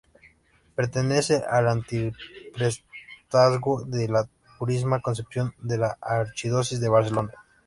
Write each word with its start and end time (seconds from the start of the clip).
Pertenece 0.73 1.43
al 1.47 1.67
arciprestazgo 1.67 3.83
de 3.85 4.07
la 4.07 4.27
Purísima 4.57 4.99
Concepción 4.99 5.53
de 5.59 5.77
la 5.77 5.95
Archidiócesis 6.01 6.81
de 6.81 6.89
Barcelona. 6.89 7.33